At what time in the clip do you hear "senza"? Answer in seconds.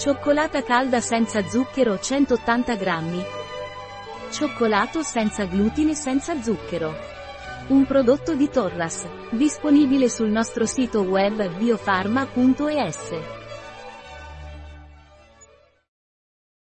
0.98-1.46, 5.02-5.44, 5.94-6.40